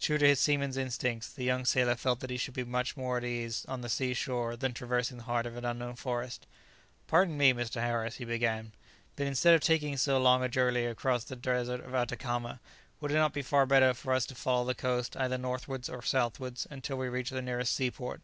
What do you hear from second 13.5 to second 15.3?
better for us to follow the coast